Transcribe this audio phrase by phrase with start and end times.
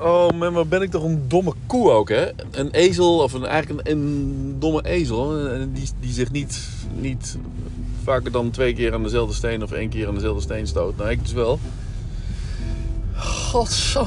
[0.00, 2.30] Oh man, wat ben ik toch een domme koe ook, hè?
[2.50, 6.68] Een ezel, of een, eigenlijk een, een domme ezel, eh, die, die zich niet,
[7.00, 7.38] niet
[8.02, 10.96] vaker dan twee keer aan dezelfde steen of één keer aan dezelfde steen stoot.
[10.96, 11.58] Nou, ik dus wel.
[13.14, 14.06] Godsam.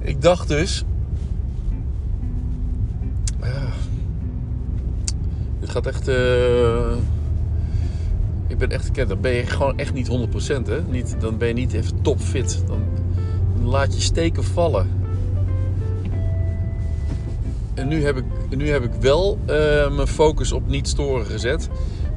[0.00, 0.84] Ik dacht dus...
[3.42, 3.68] Ja,
[5.60, 6.08] dit gaat echt...
[6.08, 6.92] eh,
[8.46, 8.90] ik ben echt...
[8.90, 10.12] Kijk, dan ben je gewoon echt niet 100%
[10.66, 10.82] hè.
[10.82, 12.62] Niet, dan ben je niet even topfit.
[12.66, 12.82] Dan
[13.62, 14.90] laat je steken vallen.
[17.74, 18.24] En nu heb ik,
[18.56, 21.68] nu heb ik wel eh, mijn focus op niet storen gezet.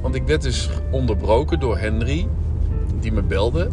[0.02, 2.28] Want ik werd dus onderbroken door Henry,
[3.00, 3.68] die me belde.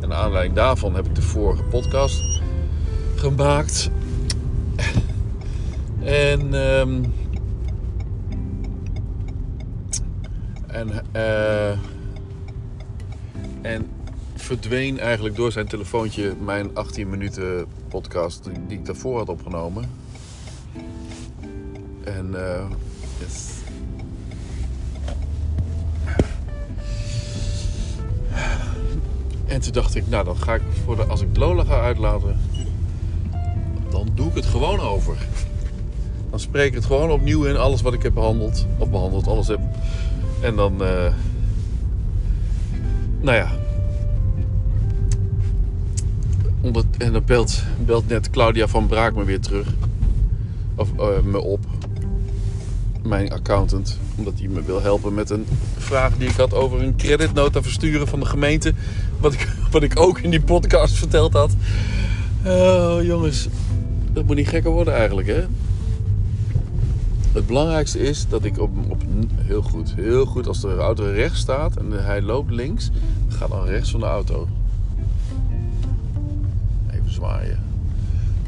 [0.00, 2.40] En aanleiding daarvan heb ik de vorige podcast
[3.14, 3.90] gemaakt.
[6.00, 7.02] En, ehm,
[10.66, 11.70] en, eh,
[13.62, 13.86] en
[14.56, 19.90] verdween eigenlijk door zijn telefoontje mijn 18 minuten podcast die, ik daarvoor had opgenomen.
[22.04, 22.34] En
[23.18, 23.48] yes.
[29.46, 32.40] En toen dacht ik, nou dan ga ik voor de, als ik Lola ga uitlaten,
[33.90, 35.16] dan doe ik het gewoon over.
[36.30, 38.66] Dan spreek ik het gewoon opnieuw in alles wat ik heb behandeld.
[38.78, 39.60] Of behandeld, alles heb.
[40.42, 41.12] En dan, eh,
[43.20, 43.59] nou ja.
[47.00, 49.66] En dan belt, belt net Claudia van Braak me weer terug.
[50.74, 51.64] Of eh, me op.
[53.02, 53.98] Mijn accountant.
[54.16, 58.08] Omdat hij me wil helpen met een vraag die ik had over een creditnota versturen
[58.08, 58.72] van de gemeente.
[59.20, 61.54] Wat ik, wat ik ook in die podcast verteld had.
[62.46, 63.48] Oh jongens,
[64.12, 65.44] dat moet niet gekker worden eigenlijk hè.
[67.32, 69.02] Het belangrijkste is dat ik op, op
[69.36, 72.90] heel goed, heel goed als de auto rechts staat en hij loopt links,
[73.28, 74.48] ga dan rechts van de auto.
[77.20, 77.58] Zwaaien.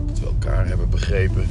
[0.07, 1.45] Dat we elkaar hebben begrepen.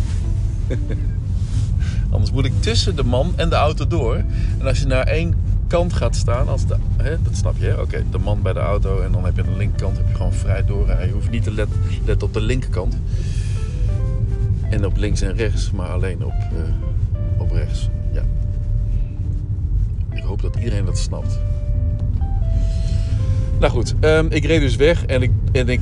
[2.11, 4.15] Anders moet ik tussen de man en de auto door.
[4.59, 5.35] En als je naar één
[5.67, 7.81] kant gaat staan, als de, hè, dat snap je?
[7.81, 10.15] Oké, de man bij de auto en dan heb je aan de linkerkant heb je
[10.15, 11.07] gewoon vrij doorrijden.
[11.07, 12.97] Je hoeft niet te letten let op de linkerkant.
[14.69, 17.89] En op links en rechts, maar alleen op, uh, op rechts.
[18.11, 18.23] Ja.
[20.13, 21.39] Ik hoop dat iedereen dat snapt.
[23.59, 25.81] Nou goed, um, ik reed dus weg en ik, en ik,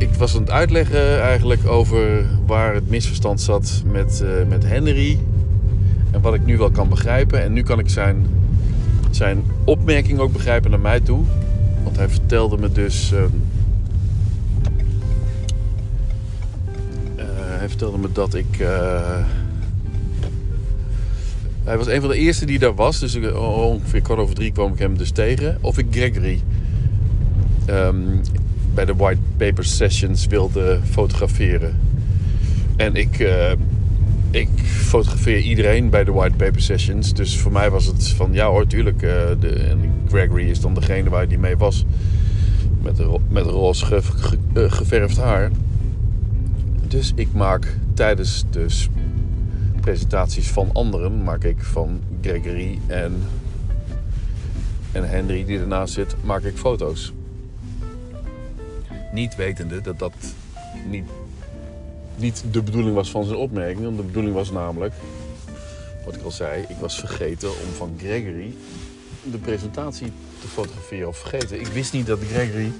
[0.00, 5.18] ik was aan het uitleggen eigenlijk over waar het misverstand zat met, uh, met Henry.
[6.10, 7.42] En wat ik nu wel kan begrijpen.
[7.42, 8.26] En nu kan ik zijn,
[9.10, 11.24] zijn opmerking ook begrijpen naar mij toe.
[11.84, 13.12] Want hij vertelde me dus.
[13.12, 13.20] Uh,
[17.58, 18.58] hij vertelde me dat ik.
[18.58, 19.16] Uh,
[21.64, 22.98] hij was een van de eerste die daar was.
[22.98, 25.58] Dus ongeveer kwart over drie kwam ik hem dus tegen.
[25.60, 26.40] Of ik Gregory
[27.68, 28.20] um,
[28.74, 31.78] bij de White Paper Sessions wilde fotograferen.
[32.76, 33.50] En ik, uh,
[34.30, 37.14] ik fotografeer iedereen bij de White Paper Sessions.
[37.14, 39.02] Dus voor mij was het van ja hoor, tuurlijk.
[39.02, 39.10] Uh,
[39.40, 39.76] de,
[40.08, 41.84] Gregory is dan degene waar die mee was.
[42.82, 44.02] Met, met roze
[44.54, 45.50] uh, geverfd haar.
[46.88, 48.66] Dus ik maak tijdens de
[49.80, 53.12] presentaties van anderen, maak ik van Gregory en,
[54.92, 57.12] en Henry die ernaast zit, maak ik foto's.
[59.12, 60.12] Niet wetende dat dat
[60.86, 61.04] niet,
[62.16, 63.84] niet de bedoeling was van zijn opmerking.
[63.84, 64.94] Want de bedoeling was namelijk,
[66.04, 68.54] wat ik al zei, ik was vergeten om van Gregory
[69.22, 71.60] de presentatie te fotograferen of vergeten.
[71.60, 72.72] Ik wist niet dat Gregory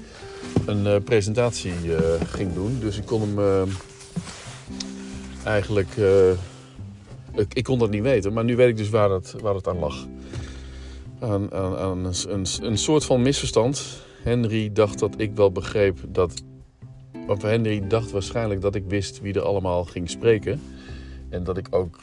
[0.65, 2.79] een uh, presentatie uh, ging doen.
[2.79, 3.61] Dus ik kon hem uh,
[5.43, 5.89] eigenlijk.
[7.35, 9.67] ik, ik, kon dat niet weten, maar nu weet ik dus waar het, waar het
[9.67, 10.07] aan lag.
[11.19, 14.01] Aan, aan, aan een, een soort van misverstand.
[14.23, 16.43] Henry dacht dat ik wel begreep dat.
[17.27, 20.61] Of Henry dacht waarschijnlijk dat ik wist wie er allemaal ging spreken.
[21.29, 21.99] En dat ik ook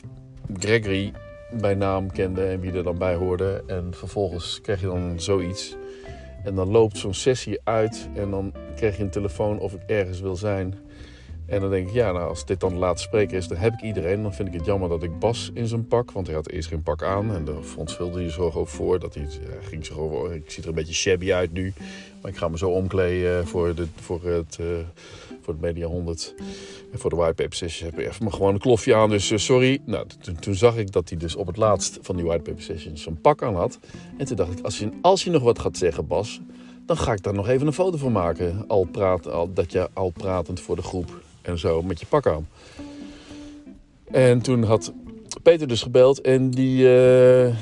[0.59, 1.13] Gregory
[1.61, 3.63] bij naam kende en wie er dan bij hoorde.
[3.67, 5.77] En vervolgens krijg je dan zoiets.
[6.45, 10.21] En dan loopt zo'n sessie uit en dan krijg je een telefoon of ik ergens
[10.21, 10.75] wil zijn.
[11.49, 13.73] En dan denk ik, ja, nou, als dit dan de laatste spreker is, dan heb
[13.73, 14.23] ik iedereen.
[14.23, 16.69] Dan vind ik het jammer dat ik Bas in zijn pak, want hij had eerst
[16.69, 17.35] geen pak aan.
[17.35, 18.99] En daar verontschuldigde hij zich ook voor.
[18.99, 19.27] Dat hij,
[19.63, 21.73] ging zich over, ik zie er een beetje shabby uit nu.
[22.23, 24.67] Maar ik ga me zo omkleden voor, de, voor, het, uh,
[25.41, 26.35] voor het Media 100.
[26.93, 29.11] En voor de White Paper Sessions heb ik even maar gewoon een klofje aan.
[29.11, 29.81] Dus uh, sorry.
[29.85, 32.63] Nou, toen, toen, zag ik dat hij dus op het laatst van die White Paper
[32.63, 33.79] Sessions zijn pak aan had.
[34.17, 36.41] En toen dacht ik, als je, als je nog wat gaat zeggen, Bas,
[36.87, 38.65] dan ga ik daar nog even een foto van maken.
[38.67, 42.27] Al praat, al, dat je al pratend voor de groep en zo met je pak
[42.27, 42.49] aan.
[44.05, 44.93] En toen had
[45.43, 47.55] Peter dus gebeld en die, uh,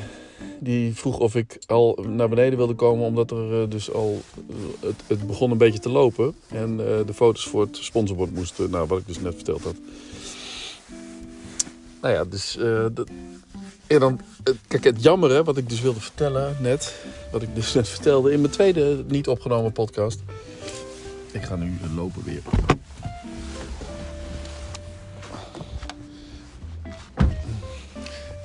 [0.61, 4.21] die vroeg of ik al naar beneden wilde komen, omdat er eh, dus al
[4.81, 6.35] het, het, begon een beetje te lopen.
[6.49, 9.77] En de foto's voor het sponsorbord moesten, nou, wat ik dus net verteld had.
[12.01, 12.59] Nou ja, dus
[13.87, 14.21] en dan,
[14.69, 16.95] kijk, het jammer wat ik dus wilde vertellen net,
[17.33, 20.21] wat ik dus net vertelde in mijn tweede niet opgenomen podcast.
[21.33, 22.43] Ik ga nu lopen weer.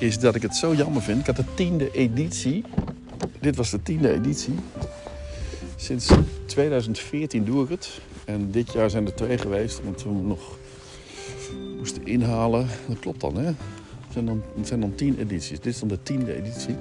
[0.02, 1.20] Is dat ik het zo jammer vind.
[1.20, 2.64] Ik had de tiende editie.
[3.40, 4.56] Dit was de tiende editie.
[5.76, 6.12] Sinds
[6.46, 8.02] 2014 doe ik het.
[8.26, 10.58] En dit jaar zijn er twee geweest, want we nog
[11.78, 12.68] moesten inhalen.
[12.88, 13.46] Dat klopt dan, hè?
[13.46, 13.56] Het
[14.14, 15.60] zijn dan, zijn dan tien edities.
[15.60, 16.76] Dit is dan de tiende editie.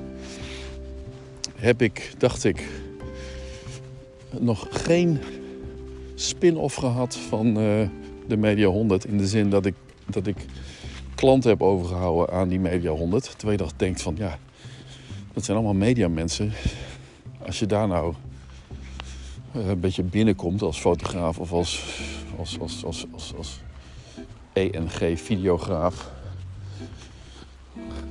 [1.55, 2.69] Heb ik, dacht ik,
[4.39, 5.19] nog geen
[6.15, 7.89] spin-off gehad van uh,
[8.27, 9.05] de Media 100.
[9.05, 9.75] In de zin dat ik,
[10.07, 10.37] dat ik
[11.15, 13.25] klanten heb overgehouden aan die Media 100.
[13.25, 14.39] Terwijl je dacht, denkt van ja,
[15.33, 16.53] dat zijn allemaal mediamensen.
[17.47, 18.15] Als je daar nou
[19.57, 22.01] uh, een beetje binnenkomt als fotograaf of als,
[22.39, 23.61] als, als, als, als, als
[24.53, 26.11] ENG-videograaf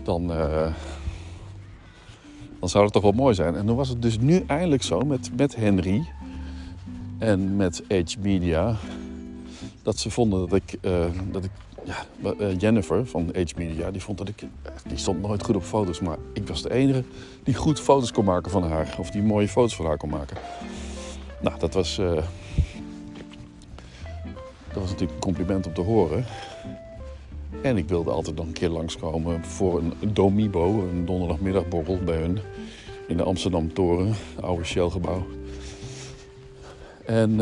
[0.03, 0.73] dan, uh,
[2.59, 3.55] dan zou het toch wel mooi zijn.
[3.55, 6.07] En dan was het dus nu eindelijk zo met, met Henry
[7.17, 8.75] en met H Media.
[9.81, 11.51] Dat ze vonden dat ik, uh, dat ik
[11.83, 12.05] ja,
[12.39, 14.43] uh, Jennifer van H Media, die vond dat ik,
[14.87, 15.99] die stond nooit goed op foto's.
[15.99, 17.03] Maar ik was de enige
[17.43, 18.95] die goed foto's kon maken van haar.
[18.99, 20.37] Of die mooie foto's van haar kon maken.
[21.41, 22.23] Nou, dat was, dat
[24.73, 26.25] was natuurlijk een compliment om te horen.
[27.61, 32.39] En ik wilde altijd nog een keer langskomen voor een Domibo, een donderdagmiddagborrel bij hun
[33.07, 35.25] in de Amsterdam Toren, oude Shell-gebouw.
[37.05, 37.37] En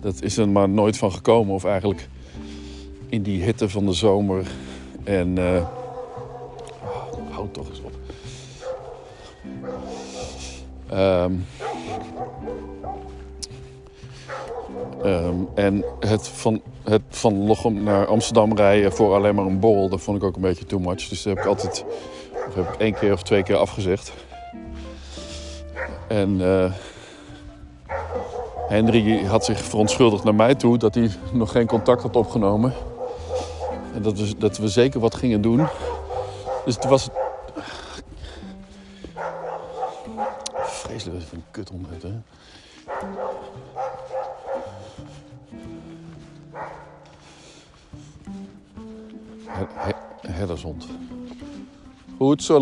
[0.00, 2.08] dat is er maar nooit van gekomen, of eigenlijk
[3.12, 4.46] in die hitte van de zomer.
[5.04, 5.62] En uh,
[6.82, 7.92] oh, houd toch eens op.
[10.92, 11.46] Um,
[15.04, 19.88] um, en het van het van Lochem naar Amsterdam rijden voor alleen maar een borrel,
[19.88, 21.08] dat vond ik ook een beetje too much.
[21.08, 21.84] Dus dat heb ik altijd,
[22.48, 24.12] of heb ik één keer of twee keer afgezegd.
[26.08, 26.72] En uh,
[28.68, 32.72] Henry had zich verontschuldigd naar mij toe dat hij nog geen contact had opgenomen.
[33.94, 35.66] En dat we, dat we zeker wat gingen doen.
[36.64, 37.08] Dus het was.
[40.54, 42.20] Vreselijk, wat een kut omheen, hè?
[50.42, 50.86] herdershond.
[52.16, 52.58] Goed zo.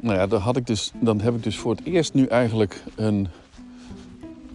[0.00, 2.82] Nou ja, dan, had ik dus, dan heb ik dus voor het eerst nu eigenlijk
[2.96, 3.28] een,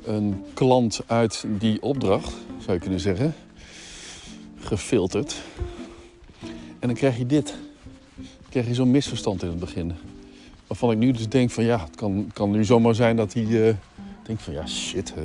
[0.09, 3.35] een klant uit die opdracht, zou je kunnen zeggen,
[4.59, 5.35] gefilterd.
[6.79, 7.56] En dan krijg je dit.
[8.15, 9.94] Dan krijg je zo'n misverstand in het begin.
[10.67, 13.44] Waarvan ik nu dus denk van ja, het kan, kan nu zomaar zijn dat hij...
[13.44, 13.73] Uh,
[14.23, 15.23] denk van ja, shit, uh,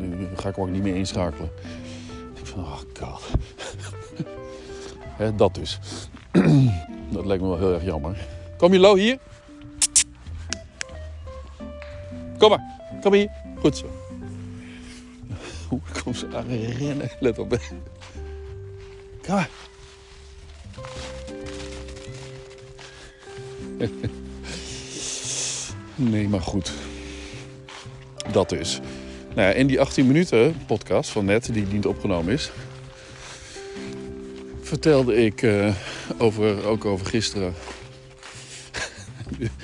[0.00, 1.50] nu ga ik ook niet meer inschakelen.
[2.08, 3.22] Ik denk van, oh god.
[5.36, 5.78] Dat dus.
[7.12, 8.26] dat lijkt me wel heel erg jammer.
[8.56, 9.18] Kom je Lo hier?
[12.38, 12.62] Kom maar,
[13.00, 13.41] kom hier.
[13.62, 13.90] Goed zo.
[15.68, 17.10] Hoe komt ze aan rennen?
[17.20, 17.58] Let op.
[19.26, 19.50] Kom maar.
[25.94, 26.72] nee, maar goed.
[28.32, 28.80] Dat dus.
[29.34, 32.50] Nou ja, in die 18 minuten podcast van net, die niet opgenomen is,
[34.60, 35.74] vertelde ik uh,
[36.18, 37.54] over, ook over gisteren.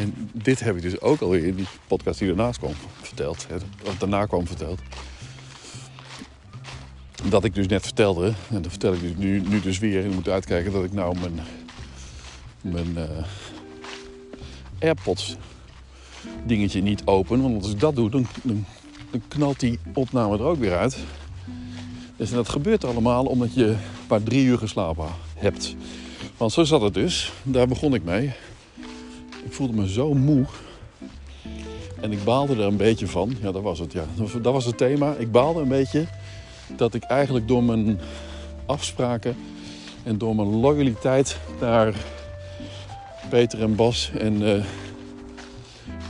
[0.00, 2.74] en dit heb ik dus ook alweer in die podcast die ernaast kwam
[3.10, 3.46] verteld.
[3.84, 4.80] Wat daarna kwam verteld.
[7.28, 10.04] Dat ik dus net vertelde, en dat vertel ik dus nu, nu dus weer.
[10.04, 11.40] Ik moet uitkijken dat ik nou mijn,
[12.60, 13.24] mijn uh,
[14.78, 15.36] AirPods
[16.44, 17.42] dingetje niet open.
[17.42, 18.64] Want als ik dat doe, dan, dan,
[19.28, 20.98] knalt die opname er ook weer uit.
[22.16, 23.76] Dus dat gebeurt allemaal omdat je
[24.08, 25.74] maar drie uur geslapen hebt.
[26.36, 27.32] Want zo zat het dus.
[27.42, 28.32] Daar begon ik mee.
[29.44, 30.46] Ik voelde me zo moe.
[32.00, 33.36] En ik baalde er een beetje van.
[33.42, 33.92] Ja, dat was het.
[33.92, 34.04] Ja.
[34.42, 35.14] Dat was het thema.
[35.14, 36.06] Ik baalde een beetje
[36.76, 38.00] dat ik eigenlijk door mijn
[38.66, 39.36] afspraken
[40.02, 41.94] en door mijn loyaliteit naar
[43.28, 44.64] Peter en Bas en uh, de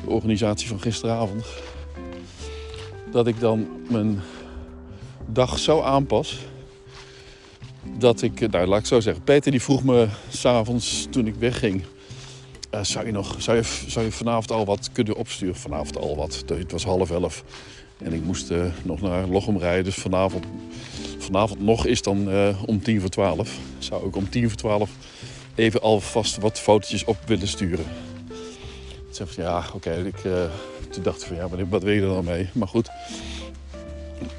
[0.07, 1.45] organisatie van gisteravond,
[3.13, 4.21] dat ik dan mijn
[5.27, 6.39] dag zo aanpas
[7.99, 11.85] dat ik, nou laat ik zo zeggen, Peter die vroeg me s'avonds toen ik wegging,
[12.75, 15.57] uh, zou je nog, zou je, zou je vanavond al wat kunnen opsturen?
[15.57, 17.45] Vanavond al wat, het was half elf.
[17.99, 19.85] En ik moest eh, nog naar Lochem rijden.
[19.85, 20.45] Dus vanavond,
[21.19, 23.59] vanavond nog is dan eh, om tien voor twaalf.
[23.79, 24.91] Zou ik om tien voor twaalf
[25.61, 27.85] even alvast wat fotootjes op willen sturen.
[29.09, 29.93] Ik zei van ja, oké.
[29.93, 30.45] ik eh,
[30.91, 32.49] toen dacht ik van ja, wat wil je er dan mee?
[32.53, 32.91] Maar goed,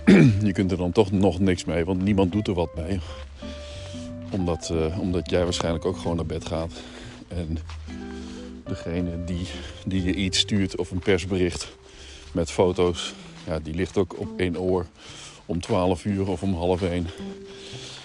[0.47, 2.99] je kunt er dan toch nog niks mee, want niemand doet er wat mee.
[4.29, 6.71] Omdat, eh, omdat jij waarschijnlijk ook gewoon naar bed gaat.
[7.27, 7.57] En
[8.71, 9.47] degene die,
[9.85, 11.67] die je iets stuurt of een persbericht
[12.31, 13.13] met foto's,
[13.45, 14.85] ja, die ligt ook op één oor
[15.45, 17.07] om 12 uur of om half één.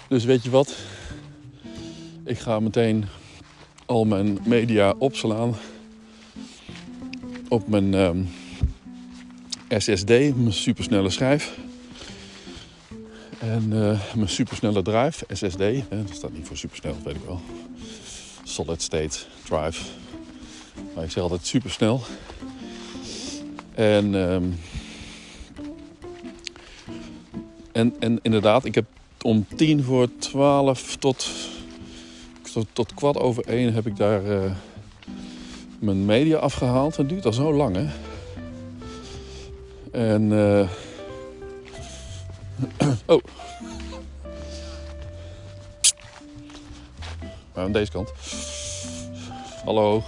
[0.08, 0.76] Dus weet je wat?
[2.24, 3.04] Ik ga meteen
[3.86, 5.54] al mijn media opslaan
[7.48, 8.22] op mijn ehm,
[9.68, 11.58] SSD, mijn supersnelle schijf.
[13.38, 15.88] En eh, mijn supersnelle drive, SSD.
[15.88, 17.40] Dat staat niet voor supersnel, weet ik wel.
[18.42, 19.82] Solid state drive.
[20.96, 22.00] Maar ik zeg altijd supersnel.
[23.74, 24.44] En, ehm,
[27.72, 28.84] en, en inderdaad, ik heb
[29.22, 31.30] om tien voor twaalf tot,
[32.52, 34.50] tot, tot kwart over één heb ik daar eh,
[35.78, 36.96] mijn media afgehaald.
[36.96, 37.86] Dat duurt al zo lang, hè.
[39.90, 40.32] En...
[40.32, 40.68] eh,
[43.16, 43.22] oh.
[47.54, 48.12] Maar aan deze kant.
[49.64, 50.02] Hallo.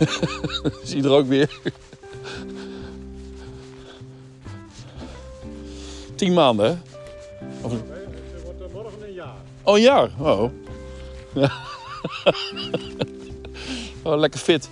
[0.84, 1.60] Zie je er ook weer.
[6.14, 6.76] Tien maanden, hè?
[7.60, 7.72] Of...
[7.72, 7.82] Het
[8.44, 9.36] wordt morgen een jaar.
[9.62, 10.10] Oh, een jaar.
[10.18, 10.50] Oh.
[14.02, 14.68] oh, lekker fit.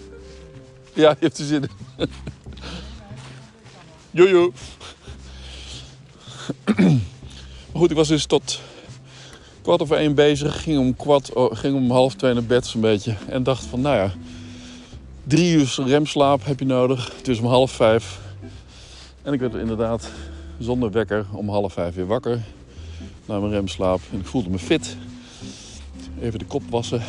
[0.92, 1.62] ja, je hebt er zin
[1.96, 2.10] in.
[4.10, 4.52] Jojo.
[6.76, 8.60] maar goed, ik was dus tot
[9.66, 10.62] kwart over één bezig.
[10.62, 13.14] Ging om, kwart, oh, ging om half twee naar bed zo'n beetje.
[13.28, 14.12] En dacht van, nou ja,
[15.24, 17.14] drie uur remslaap heb je nodig.
[17.22, 18.20] Dus om half vijf.
[19.22, 20.10] En ik werd inderdaad
[20.58, 22.40] zonder wekker om half vijf weer wakker.
[23.24, 24.00] Na mijn remslaap.
[24.12, 24.96] En ik voelde me fit.
[26.20, 27.02] Even de kop wassen.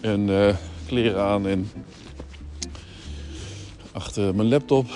[0.00, 0.54] En eh,
[0.86, 1.46] kleren aan.
[1.46, 1.70] En
[3.92, 4.86] achter mijn laptop.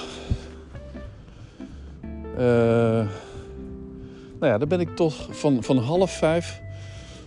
[2.36, 3.06] Eh,
[4.38, 6.60] nou ja, dan ben ik toch van, van half vijf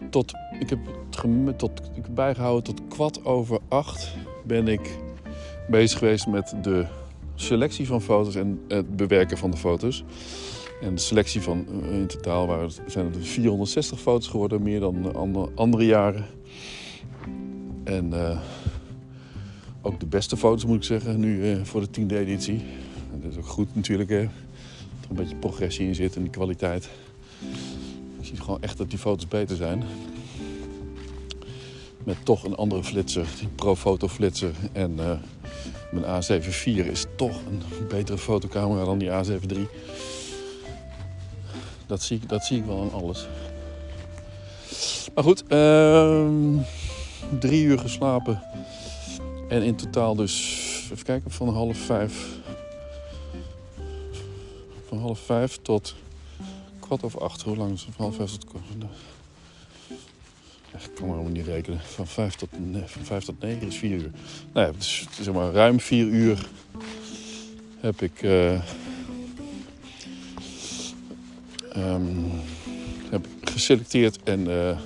[0.10, 0.34] tot.
[0.60, 0.80] Ik heb
[1.58, 4.16] tot, ik bijgehouden tot kwart over acht.
[4.46, 4.98] Ben ik
[5.68, 6.86] bezig geweest met de
[7.36, 10.04] selectie van foto's en het bewerken van de foto's.
[10.82, 15.16] En de selectie van eh, in totaal waren, zijn er 460 foto's geworden, meer dan
[15.56, 16.26] andere, jaren.
[17.84, 18.40] En eh,
[19.82, 22.62] ook de beste foto's moet ik zeggen, nu eh, voor de tiende editie.
[23.22, 24.20] Dat is ook goed natuurlijk, hè.
[24.20, 24.30] Er
[25.10, 26.90] een beetje progressie in zit en die kwaliteit.
[28.34, 29.84] Je ziet gewoon echt dat die foto's beter zijn.
[32.04, 34.52] Met toch een andere flitser, die Profoto flitser.
[34.72, 35.18] En eh,
[35.92, 39.68] mijn A7 IV is toch een betere fotocamera dan die A7 III.
[41.88, 43.28] Dat zie, ik- dat zie ik wel aan alles.
[45.16, 46.58] Maar goed, ehm,
[47.40, 48.42] drie uur geslapen.
[49.50, 50.36] En in totaal dus,
[50.92, 52.28] even kijken, van half vijf.
[54.88, 55.96] Van half vijf tot
[56.98, 57.42] kwart over acht.
[57.42, 57.96] Hoe lang is het?
[57.96, 58.54] Half vijf tot
[60.72, 61.80] Ik kan maar niet rekenen.
[61.80, 62.50] Van vijf tot,
[62.86, 64.12] van vijf tot negen is vier uur.
[64.54, 66.48] Nou ja, dus zeg maar ruim vier uur
[67.80, 68.22] heb ik.
[68.22, 68.54] eh,
[71.72, 72.30] ehm,
[73.10, 74.50] heb geselecteerd en.
[74.50, 74.78] eh,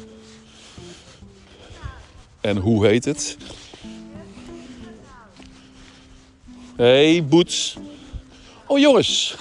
[2.41, 3.37] en hoe heet het?
[6.75, 7.77] Hey, Boets.
[8.67, 9.35] Oh, jongens.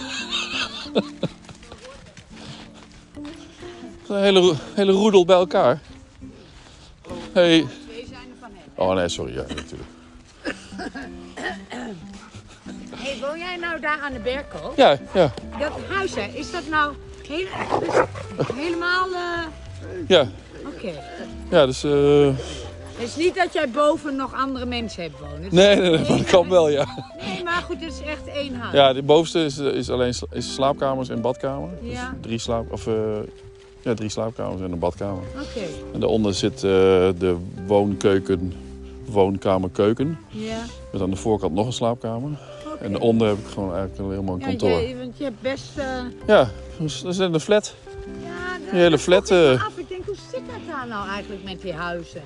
[4.08, 5.80] Een hele, hele roedel bij elkaar.
[7.32, 7.66] Hey.
[7.88, 8.88] Twee zijn er van hem.
[8.88, 9.34] Oh nee, sorry.
[9.34, 9.88] Ja, natuurlijk.
[12.96, 14.72] Hey, woon jij nou daar aan de Berkel?
[14.76, 16.94] Ja, ja, Dat huis, hè, is dat nou
[17.28, 17.46] heel,
[17.80, 19.06] dus helemaal...
[19.12, 19.42] eh,
[20.08, 20.28] ja.
[20.66, 20.90] Oké.
[21.50, 21.84] Ja, dus...
[21.84, 22.26] eh,
[22.98, 25.48] Het is niet dat jij boven nog andere mensen hebt wonen.
[25.54, 26.86] Nee, nee, dat kan wel, ja.
[27.26, 28.72] Nee, maar goed, het is echt één huis.
[28.74, 31.68] Ja, de bovenste is, is alleen sla- is slaapkamers en badkamer.
[31.82, 32.14] Dus Ja.
[32.20, 32.94] drie, slaap, of, eh,
[33.86, 35.22] ja, drie slaapkamers en een badkamer.
[35.34, 36.60] Oké, En daaronder zit eh,
[37.18, 38.52] de woonkeuken,
[39.04, 40.18] woonkamer, keuken.
[40.28, 40.58] ja.
[40.92, 42.30] Met aan de voorkant nog een slaapkamer.
[42.80, 44.68] En daaronder heb ik gewoon eigenlijk helemaal een Ja, kantoor.
[44.70, 45.70] jij- want je hebt best...
[45.78, 45.84] eh,
[46.26, 47.74] Ja, dus dat is een flat.
[48.22, 49.66] ja, Die hele dat vroeg flat, ik eh.
[49.66, 49.76] af.
[49.78, 52.22] Ik denk, hoe zit dat daar nou eigenlijk met die huizen?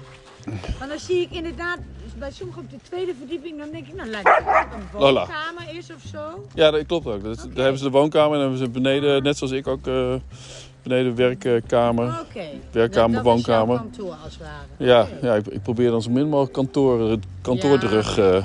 [0.79, 1.79] Want dan zie ik inderdaad,
[2.19, 5.91] bij sommigen op de tweede verdieping, dan denk ik, nou lijkt het een woonkamer is
[5.95, 6.47] of zo.
[6.55, 7.23] Ja, dat klopt ook.
[7.25, 9.87] Dat, Daar hebben ze de woonkamer en dan hebben ze beneden, net zoals ik ook,
[10.83, 12.21] beneden werkkamer.
[12.29, 12.45] Oké.
[12.71, 13.77] Werkkamer, Dat- dat woonkamer.
[13.77, 14.91] kantoor als het ware.
[14.91, 18.19] Ja, ja ik, ik probeer dan zo min mogelijk kantoor, kantoordrug.
[18.19, 18.25] eh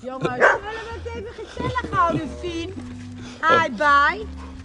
[0.00, 2.72] Jongens, zullen we het even gezellig houden, Fien?
[3.40, 4.24] Hi, bye.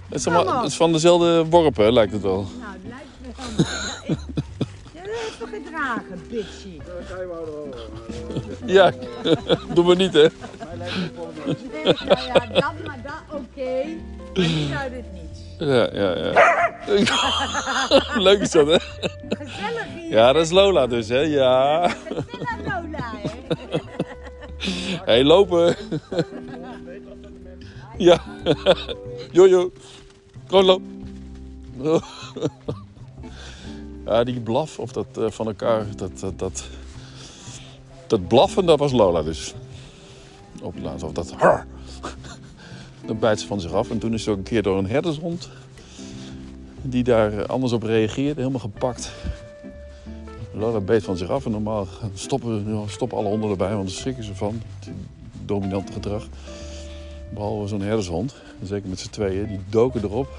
[0.09, 2.45] het, is allemaal- het is van dezelfde worpen, lijkt het wel.
[2.59, 3.65] Nou, het lijkt me maar-
[4.07, 4.17] Ja, ik-
[4.93, 6.79] Je hebt me gedragen, bitchy.
[8.65, 8.91] Ja,
[9.75, 10.19] doen we niet hè.
[10.21, 13.85] Nee, nou ja, dat maar dat, oké.
[14.16, 15.43] Maar die zou dit niet.
[15.59, 16.65] Ja, ja, ja.
[18.27, 18.79] Leuk is dat hè.
[18.79, 20.09] Gezellig hier.
[20.09, 21.19] Ja, dat is Lola dus hè.
[21.19, 21.87] Ja.
[21.89, 22.25] Gezellig
[22.65, 23.29] Lola, hè.
[24.97, 25.75] Hé, hey, lopen.
[27.97, 28.23] Ja.
[29.31, 29.71] Jojo.
[30.47, 30.81] Gewoon loop.
[34.07, 36.65] Ja, die blaf of dat eh, van elkaar, dat, dat, dat,
[38.07, 39.53] dat blaffen, dat was Lola dus.
[40.61, 41.65] Op het laatst, of dat har.
[43.05, 43.89] Dan bijt ze van zich af.
[43.89, 45.49] En toen is ze ook een keer door een herdershond,
[46.81, 49.11] die daar eh, anders op reageerde, helemaal gepakt.
[50.53, 54.23] Lola beet van zich af en normaal stoppen, stoppen alle honden erbij, want daar schrikken
[54.23, 54.61] ze van.
[54.79, 54.89] Het
[55.45, 56.27] dominante gedrag.
[57.33, 60.29] Behalve zo'n herdershond, zeker met z'n tweeën, die doken erop.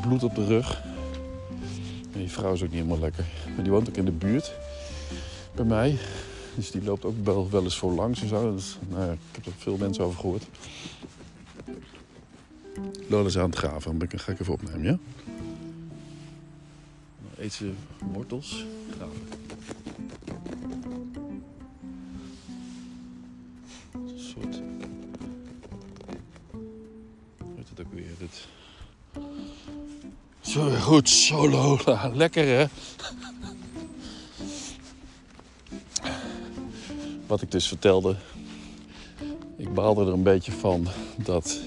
[0.00, 0.82] Bloed op de rug.
[2.12, 3.24] En die vrouw is ook niet helemaal lekker.
[3.54, 4.52] Maar die woont ook in de buurt
[5.54, 5.98] bij mij.
[6.54, 8.54] Dus die loopt ook wel, wel eens voor langs en zo.
[8.54, 10.44] Dus, nou ik heb er veel mensen over gehoord.
[13.08, 14.98] Lola is aan het graven, dan ga ik even opnemen, ja?
[17.38, 17.72] Eet ze
[18.12, 18.66] wortels.
[18.90, 19.20] Graven.
[23.92, 24.60] Een soort.
[27.68, 28.10] Het ook weer?
[28.18, 28.48] Dit.
[30.40, 32.10] Zo goed, zo Lola.
[32.14, 32.66] Lekker hè?
[37.26, 38.16] Wat ik dus vertelde.
[39.56, 41.60] Ik baalde er een beetje van dat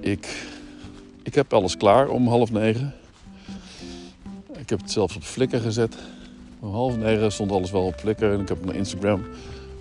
[0.00, 0.46] ik.
[1.22, 2.94] Ik heb alles klaar om half negen.
[4.56, 5.94] Ik heb het zelfs op Flickr gezet.
[6.60, 8.24] Om half negen stond alles wel op Flickr.
[8.24, 9.24] En ik heb een Instagram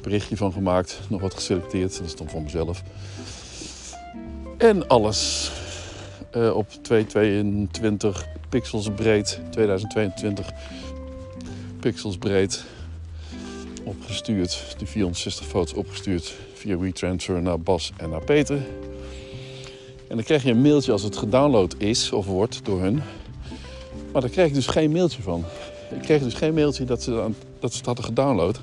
[0.01, 1.00] berichtje van gemaakt.
[1.10, 1.98] Nog wat geselecteerd.
[1.98, 2.83] Dat is dan voor mezelf.
[4.57, 5.51] En alles
[6.32, 9.39] eh, op 222 pixels breed.
[9.49, 10.49] 2022
[11.80, 12.63] pixels breed.
[13.84, 14.75] Opgestuurd.
[14.78, 18.58] Die 460 foto's opgestuurd via WeTransfer naar Bas en naar Peter.
[20.13, 23.02] En dan krijg je een mailtje als het gedownload is of wordt door hun.
[24.12, 25.43] Maar daar kreeg ik dus geen mailtje van.
[25.91, 28.60] Ik kreeg dus geen mailtje dat ze, dat het hadden gedownload.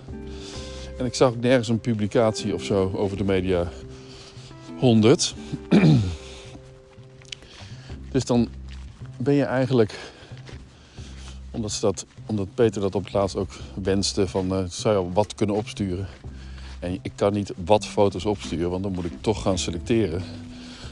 [0.98, 3.68] En ik zag nergens een publicatie of zo over de media
[4.78, 5.34] 100.
[8.12, 8.48] dus dan
[9.16, 9.98] ben je eigenlijk,
[11.50, 13.50] omdat, ze dat, omdat Peter dat op het laatst ook
[13.82, 16.08] wenste, van eh, zou je wat kunnen opsturen.
[16.78, 20.22] En ik kan niet wat foto's opsturen, want dan moet ik toch gaan selecteren.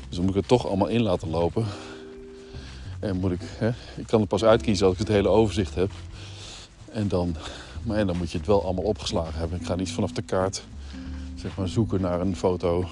[0.08, 1.64] Dus dan moet ik het toch allemaal in laten lopen.
[3.00, 5.90] En moet ik, hè, ik kan het pas uitkiezen als ik het hele overzicht heb.
[6.92, 7.36] En dan,
[7.82, 9.60] maar dan moet je het wel allemaal opgeslagen hebben.
[9.60, 10.62] Ik ga niet vanaf de kaart
[11.40, 12.84] zeg maar, zoeken naar een foto.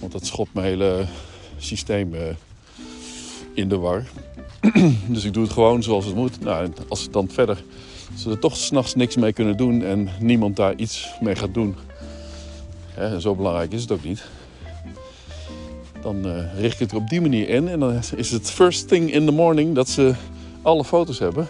[0.00, 1.06] Want dat schopt mijn hele
[1.58, 2.20] systeem eh,
[3.52, 4.04] in de war.
[5.08, 6.40] dus ik doe het gewoon zoals het moet.
[6.40, 7.62] Nou, als het dan verder,
[8.16, 11.76] ze er toch s'nachts niks mee kunnen doen en niemand daar iets mee gaat doen.
[12.86, 14.24] Hè, zo belangrijk is het ook niet.
[16.06, 17.68] Dan eh, richt ik het op die manier in.
[17.68, 20.14] En dan is het first thing in the morning dat ze
[20.62, 21.48] alle foto's hebben.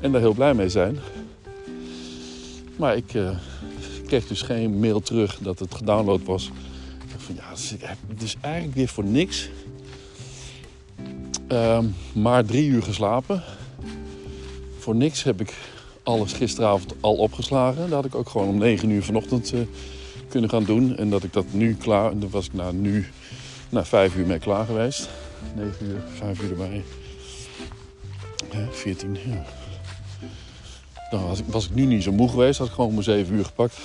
[0.00, 0.98] En daar heel blij mee zijn.
[2.76, 3.30] Maar ik eh,
[4.06, 6.50] kreeg dus geen mail terug dat het gedownload was.
[7.02, 9.48] Ik dacht van ja, ik heb dus eigenlijk weer voor niks.
[11.48, 13.42] Ehm, maar drie uur geslapen.
[14.78, 15.54] Voor niks heb ik
[16.02, 17.82] alles gisteravond al opgeslagen.
[17.82, 19.60] Dat had ik ook gewoon om 9 uur vanochtend eh,
[20.28, 20.96] kunnen gaan doen.
[20.96, 22.10] En dat ik dat nu klaar...
[22.10, 23.06] En dan was ik na nu
[23.74, 25.08] na 5 uur mee klaar geweest.
[25.54, 26.84] 9 uur, 5 uur erbij.
[28.50, 29.44] Hè, 14, ja.
[31.10, 32.58] Dan was ik, was ik nu niet zo moe geweest.
[32.58, 33.78] Had ik gewoon mijn 7 uur gepakt.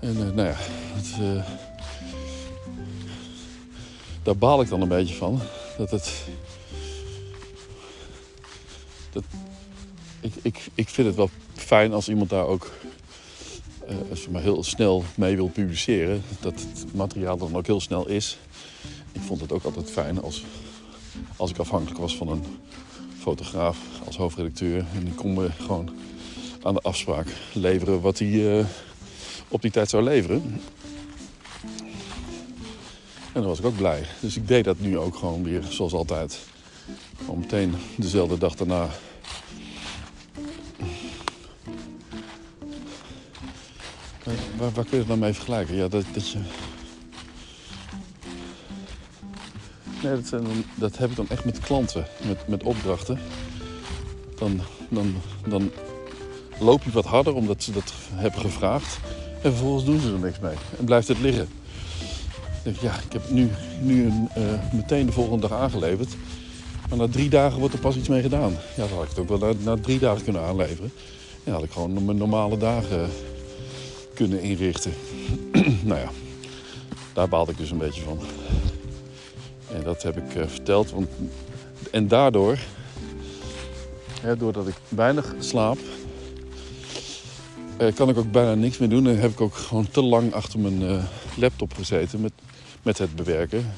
[0.00, 0.56] En eh, nou ja,
[1.20, 1.44] eh,
[4.22, 5.40] daar baal ik dan een beetje van.
[5.76, 6.24] Dat het.
[9.12, 9.22] Dat,
[10.20, 12.70] ik, ik, ik vind het wel fijn als iemand daar ook
[14.10, 16.22] als je maar heel snel mee wil publiceren.
[16.40, 18.38] Dat het materiaal dan ook heel snel is.
[19.12, 20.44] Ik vond het ook altijd fijn als,
[21.36, 22.44] als ik afhankelijk was van een
[23.18, 24.84] fotograaf als hoofdredacteur.
[24.94, 25.90] En die kon me gewoon
[26.62, 28.66] aan de afspraak leveren wat hij eh,
[29.48, 30.60] op die tijd zou leveren.
[33.32, 34.02] En dan was ik ook blij.
[34.20, 36.38] Dus ik deed dat nu ook gewoon weer zoals altijd.
[37.18, 38.88] Gewoon meteen dezelfde dag daarna.
[44.60, 45.74] Waar, kun je het nou mee vergelijken?
[45.76, 46.38] Ja, dat, dat je...
[50.02, 53.18] Nee, dat, zijn dan- dat heb ik dan echt met klanten, met, met opdrachten.
[54.38, 55.14] Dan, dan,
[55.48, 55.70] dan
[56.58, 58.98] loop je wat harder omdat ze dat hebben gevraagd.
[59.42, 60.54] En vervolgens doen ze er niks mee.
[60.78, 61.48] En blijft het liggen.
[62.62, 63.50] Ik ja, ik heb nu,
[63.82, 66.14] nu een, eh, meteen de volgende dag aangeleverd.
[66.88, 68.52] Maar na drie dagen wordt er pas iets mee gedaan.
[68.76, 70.92] Ja, dan had ik het ook wel na, na drie dagen kunnen aanleveren.
[71.44, 73.10] Ja, had ik gewoon mijn normale dagen
[74.20, 74.92] kunnen inrichten.
[75.90, 76.10] nou ja,
[77.12, 78.18] daar baalde ik dus een beetje van.
[79.72, 80.90] En dat heb ik eh, verteld.
[80.90, 81.08] Want,
[81.90, 82.58] en daardoor,
[84.20, 85.78] hè, doordat ik weinig slaap,
[87.76, 89.06] eh, kan ik ook bijna niks meer doen.
[89.06, 91.04] En heb ik ook gewoon te lang achter mijn eh,
[91.34, 92.32] laptop gezeten met,
[92.82, 93.72] met het bewerken.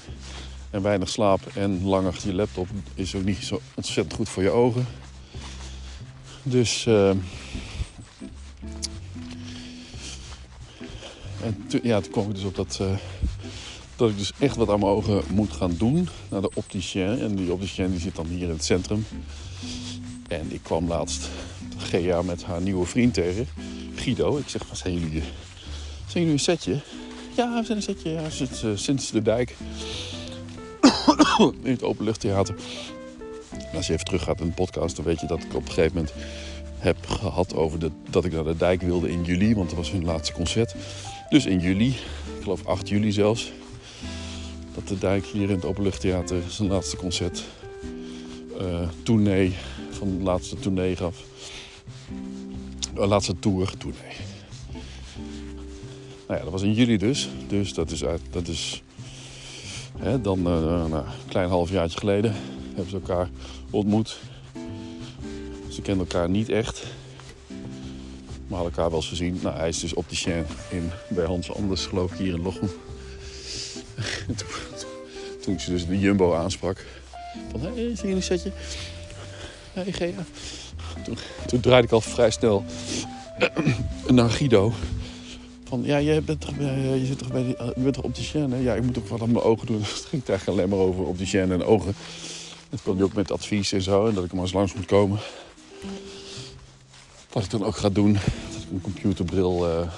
[0.71, 4.43] En weinig slaap en lang achter je laptop is ook niet zo ontzettend goed voor
[4.43, 4.87] je ogen.
[6.43, 6.87] Dus.
[11.43, 12.79] En ja, toen kwam ik dus op dat.
[12.81, 12.97] eh,
[13.97, 16.09] dat ik dus echt wat aan mijn ogen moet gaan doen.
[16.29, 17.19] Naar de opticien.
[17.19, 19.07] En die opticien die zit dan hier in het centrum.
[20.29, 21.29] En ik kwam laatst
[21.77, 23.47] Gea met haar nieuwe vriend tegen.
[23.95, 24.37] Guido.
[24.39, 25.23] Ik zeg, wat zijn jullie?
[26.07, 26.81] Zijn jullie een setje?
[27.37, 28.11] Ja, we zijn een setje.
[28.11, 29.57] Ja, sinds, eh, sinds de dijk.
[31.63, 32.55] in het openluchttheater.
[33.51, 35.73] En als je even teruggaat in de podcast, dan weet je dat ik op een
[35.73, 36.15] gegeven moment
[36.79, 39.55] heb gehad over de, dat ik naar de dijk wilde in juli.
[39.55, 40.75] Want dat was hun laatste concert.
[41.33, 43.53] Dus in juli, ik geloof 8 juli zelfs,
[44.75, 47.45] dat de dijk hier in het openluchttheater zijn laatste concert,
[48.59, 49.51] eh
[49.91, 51.25] van de laatste tournee gaf.
[52.95, 54.13] Eh, laatste tour, tournee.
[56.27, 57.29] Nou ja, dat was in juli dus.
[57.49, 58.83] Dus dat is, uit, dat is
[59.99, 62.35] hè, dan eh, nou, een klein halfjaartje geleden
[62.67, 63.31] hebben ze elkaar
[63.71, 64.19] ontmoet.
[65.69, 66.85] Ze kenden elkaar niet echt.
[68.53, 69.39] Maar elkaar wel eens gezien.
[69.43, 72.71] Nou, hij is dus opticien in, bij Hans Anders, geloof ik, hier in Lochem.
[74.29, 74.49] En toen,
[75.41, 76.87] toen ze dus de Jumbo aansprak.
[77.51, 78.53] Van, hé, hey, zie je een setje?
[79.73, 80.25] Hé, hey, Gea.
[81.05, 82.65] Toen, toen draaide ik al vrij snel
[84.09, 84.73] naar Guido.
[85.65, 88.59] Van, ja, bent toch, bij- je, zit toch bij die, je bent toch opticien, hè?
[88.59, 89.79] Ja, ik moet ook wat aan mijn ogen doen.
[89.83, 91.89] Dus het ging eigenlijk alleen maar over opticien en ogen.
[91.89, 94.07] En toen kwam hij ook met advies en zo.
[94.07, 95.19] En dat ik maar eens langs moet komen.
[97.33, 98.13] Wat ik dan ook ga doen.
[98.13, 99.89] Dat ik een computerbril eh,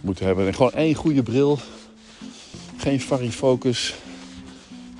[0.00, 0.46] moet hebben.
[0.46, 1.58] En gewoon één goede bril.
[2.76, 3.94] Geen varifocus.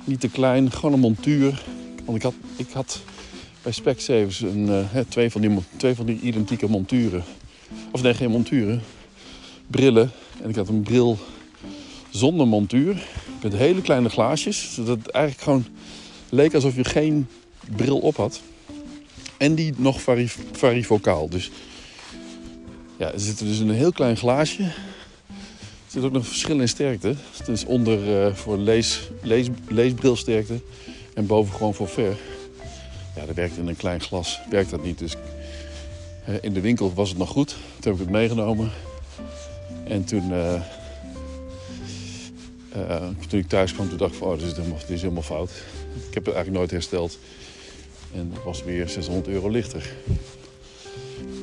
[0.03, 0.71] Niet te klein.
[0.71, 1.63] Gewoon een montuur.
[2.05, 2.99] Want ik had, ik had
[3.61, 7.23] bij Specsavers een, eh, twee, van die, twee van die identieke monturen.
[7.91, 8.81] Of nee, geen monturen.
[9.67, 10.11] Brillen.
[10.41, 11.17] En ik had een bril
[12.09, 13.07] zonder montuur.
[13.43, 14.73] Met hele kleine glaasjes.
[14.73, 15.65] Zodat het eigenlijk gewoon
[16.29, 17.27] leek alsof je geen
[17.75, 18.41] bril op had.
[19.39, 21.29] En die nog vari- varifocaal.
[21.29, 21.51] Dus
[22.97, 24.63] ja, er zit dus een heel klein glaasje.
[24.63, 27.15] Er zit ook nog verschil in sterkte.
[27.47, 30.59] Is onder eh, voor lees, lees, leesbrilsterkte
[31.13, 32.17] en boven gewoon voor ver.
[33.15, 34.39] Ja, dat werkt in een klein glas.
[34.49, 34.97] Werkt dat niet.
[34.99, 35.13] Dus
[36.25, 37.47] eh, in de winkel was het nog goed.
[37.49, 37.57] Toen
[37.91, 38.71] heb ik het meegenomen.
[39.83, 40.61] En toen, eh,
[43.27, 45.23] toen ik thuis kwam, toen dacht ik van, oh, dit is, helemaal, dit is helemaal
[45.23, 45.49] fout.
[46.07, 47.17] Ik heb het eigenlijk nooit hersteld.
[48.13, 49.93] En het was weer 600 euro lichter.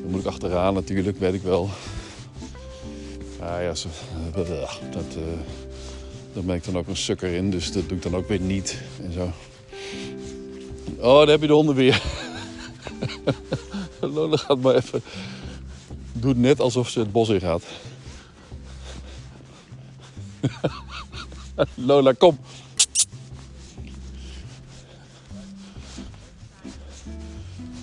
[0.07, 1.69] Moet ik achteraan natuurlijk, weet ik wel.
[3.39, 3.87] Ah ja, zo,
[4.33, 4.47] dat,
[6.33, 8.39] daar ben ik dan ook een sukker in, dus dat doe ik dan ook weer
[8.39, 8.77] niet.
[9.03, 9.31] En zo.
[10.99, 12.01] Oh, daar heb je de honden weer.
[13.99, 15.01] Lola gaat maar even.
[16.13, 17.63] Doet net alsof ze het bos in gaat.
[21.89, 22.39] Lola, kom.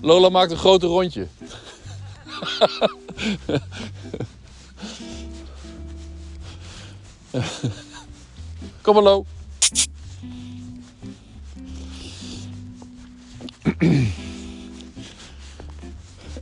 [0.05, 1.27] Lola maakt een grote rondje.
[8.83, 9.25] Kom maar, Lo.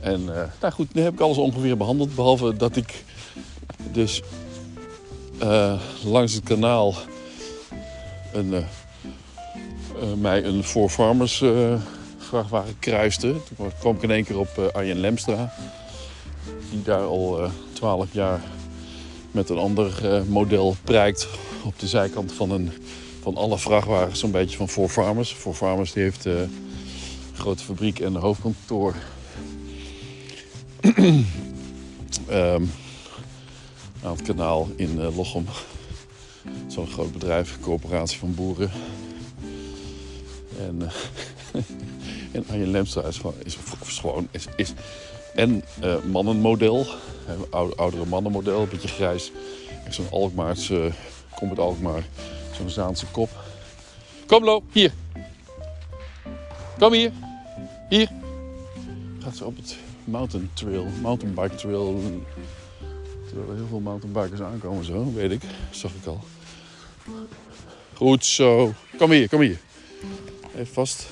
[0.01, 2.15] En eh, nou goed, nu heb ik alles ongeveer behandeld.
[2.15, 3.03] Behalve dat ik
[3.91, 4.21] dus
[5.39, 6.95] eh, langs het kanaal
[8.33, 8.63] een, eh,
[10.17, 11.43] mij een Four Farmers
[12.33, 13.35] vrachtwagen kruiste.
[13.57, 15.53] Toen kwam ik in één keer op eh, Arjen Lemstra.
[16.71, 18.41] Die daar al twaalf jaar
[19.31, 21.27] met een ander eh, model prijkt
[21.63, 22.71] op de zijkant van, een,
[23.21, 24.19] van alle vrachtwagens.
[24.19, 25.31] Zo'n beetje van Four Farmers.
[25.31, 26.49] Four Farmers die heeft eh, een
[27.33, 28.95] grote fabriek en een hoofdkantoor.
[32.27, 32.63] Ehm,
[34.03, 35.45] aan het kanaal in eh, Lochem.
[36.67, 38.71] Zo'n groot bedrijf, coöperatie van boeren.
[40.59, 40.93] En, eh,
[42.33, 44.73] en Arjen Lemstra is is, is gewoon is, is
[45.35, 46.85] en eh, mannenmodel,
[47.75, 49.31] oudere mannenmodel, een beetje grijs.
[49.85, 50.91] En Zo'n Alkmaarse,
[51.35, 52.03] komt uit Alkmaar,
[52.55, 53.29] zo'n Zaanse kop.
[54.25, 54.93] Kom Lo, hier.
[56.79, 57.11] Kom hier.
[57.89, 58.09] Hier.
[59.19, 62.01] Gaat ze op het mountain trail, mountainbike trail.
[63.27, 65.41] Terwijl er heel veel mountainbikers aankomen zo, weet ik.
[65.71, 66.23] Zag ik al.
[67.93, 68.73] Goed zo.
[68.97, 69.57] Kom hier, kom hier.
[70.55, 71.07] Even vast.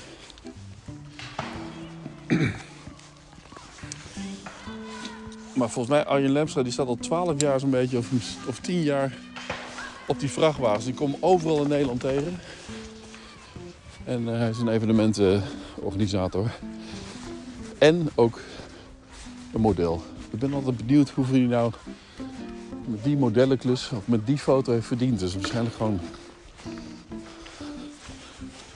[5.54, 8.06] Maar volgens mij, Arjen Lemstra, die staat al 12 jaar zo'n beetje, of,
[8.48, 9.14] of 10 jaar
[10.06, 10.84] op die vrachtwagens.
[10.84, 12.38] Die komen overal in Nederland tegen.
[14.04, 16.50] En eh, hij is een evenementenorganisator.
[17.78, 18.40] En ook
[19.52, 20.02] een model.
[20.30, 21.72] Ik ben altijd benieuwd hoeveel hij nou
[22.84, 25.18] met die modellenklus of met die foto heeft verdiend.
[25.18, 26.00] Dus waarschijnlijk gewoon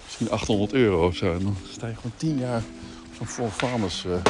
[0.04, 1.38] misschien 800 euro of zo.
[1.38, 2.62] Dan sta je gewoon 10 jaar
[3.24, 4.20] Ford Farmers eh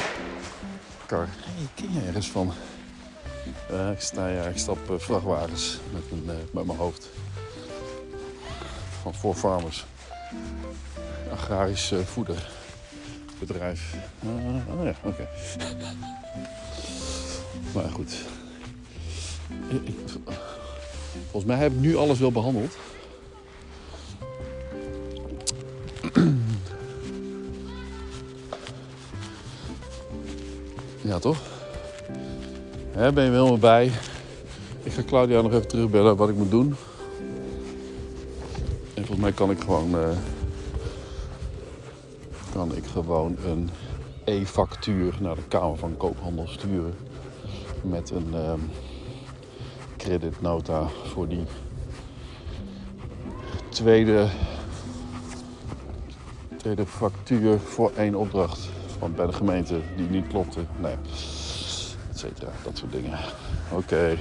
[1.06, 1.28] kar.
[1.44, 2.52] Hey, ken je ergens van?
[3.70, 7.08] Eh, ik, sta, ja, ik stap eh, vrachtwagens met mijn, met mijn hoofd.
[9.02, 9.84] Van Farmers.
[11.32, 13.94] Agrarisch voederbedrijf.
[14.68, 15.28] Oh ja, oké.
[17.74, 18.12] maar goed.
[19.68, 19.98] Ik- ik-
[21.30, 22.76] volgens mij heb ik nu alles wel behandeld.
[31.06, 31.38] Ja, toch?
[32.90, 33.90] Hè, ben je wel helemaal bij?
[34.82, 36.76] Ik ga Claudia nog even terugbellen wat ik moet doen.
[38.94, 40.08] En volgens mij kan ik gewoon, eh,
[42.52, 43.70] kan ik gewoon een
[44.24, 46.94] e-factuur naar de Kamer van Koophandel sturen.
[47.82, 48.60] Met een ehm
[49.96, 51.44] creditnota voor die
[53.68, 54.28] tweede,
[56.56, 58.75] tweede factuur voor één opdracht.
[58.98, 60.60] Van bij de gemeente die niet klopte.
[60.80, 60.96] Nee,
[62.10, 62.50] et cetera.
[62.64, 63.18] Dat soort dingen.
[63.70, 64.16] Oké.